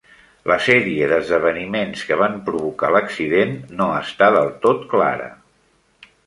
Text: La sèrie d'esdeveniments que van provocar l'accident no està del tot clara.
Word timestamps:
La 0.51 0.55
sèrie 0.67 1.09
d'esdeveniments 1.11 2.05
que 2.11 2.17
van 2.21 2.39
provocar 2.47 2.89
l'accident 2.95 3.53
no 3.81 3.91
està 3.99 4.31
del 4.39 4.51
tot 4.65 4.83
clara. 4.95 5.29